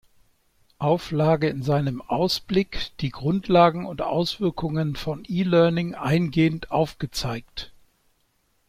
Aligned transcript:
Auflage 0.79 1.47
in 1.47 1.61
seinem 1.61 2.01
„Ausblick“ 2.01 2.89
die 3.01 3.11
Grundlagen 3.11 3.85
und 3.85 4.01
Auswirkungen 4.01 4.95
von 4.95 5.23
E-Learning 5.27 5.93
eingehend 5.93 6.71
aufgezeigt. 6.71 7.71